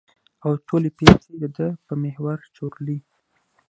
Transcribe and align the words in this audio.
او 0.43 0.51
ټولې 0.67 0.89
پېښې 0.99 1.33
د 1.41 1.43
ده 1.57 1.67
په 1.85 1.93
محور 2.03 2.37
چورلي. 2.55 2.97